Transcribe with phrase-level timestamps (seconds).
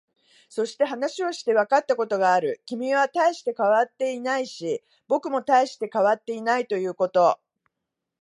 [0.49, 2.63] そして、話をしていてわかったことがある。
[2.65, 7.39] 君は大して変わっていないし、僕も大して変わっていないということ。